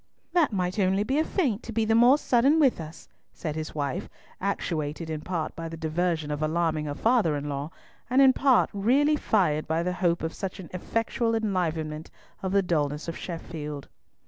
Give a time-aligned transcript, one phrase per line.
[0.33, 3.75] "That might only be a feint to be the more sudden with us," said his
[3.75, 4.09] wife,
[4.41, 7.69] actuated in part by the diversion of alarming her father in law,
[8.09, 12.09] and in part really fired by the hope of such an effectual enlivenment
[12.41, 13.89] of the dulness of Sheffield.